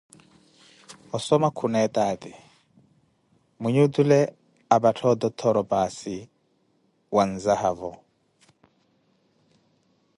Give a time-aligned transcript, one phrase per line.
[1.15, 2.33] Osoma khuna etaati,
[3.61, 4.19] mwinyi otule
[4.75, 6.17] apattha ototthoro paasi
[7.15, 7.91] wa nzahavo.